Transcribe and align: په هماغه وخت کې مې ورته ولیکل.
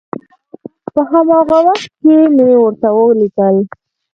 په 0.93 1.01
هماغه 1.11 1.57
وخت 1.67 1.89
کې 2.01 2.15
مې 2.35 2.53
ورته 2.61 2.87
ولیکل. 2.93 3.55